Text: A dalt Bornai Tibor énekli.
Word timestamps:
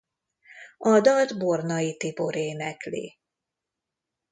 A 0.77 0.99
dalt 0.99 1.37
Bornai 1.37 1.97
Tibor 1.97 2.35
énekli. 2.35 3.19